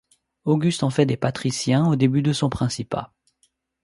[0.45, 3.13] Auguste en fait des patriciens au début de son principat.